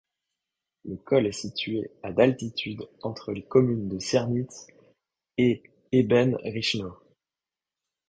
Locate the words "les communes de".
3.31-3.99